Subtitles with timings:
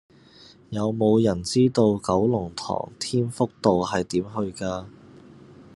[0.71, 4.85] 有無人知道九龍塘添福道係點去㗎